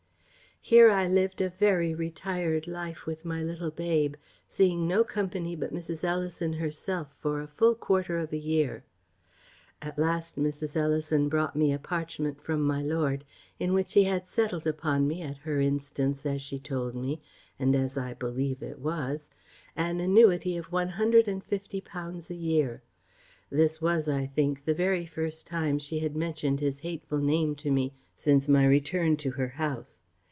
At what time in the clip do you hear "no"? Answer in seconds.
4.87-5.03